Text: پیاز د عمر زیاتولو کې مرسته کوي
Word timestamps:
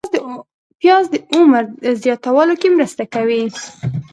پیاز 0.79 1.05
د 1.13 1.15
عمر 1.35 1.63
زیاتولو 2.03 2.53
کې 2.61 2.69
مرسته 2.77 3.03
کوي 3.13 3.43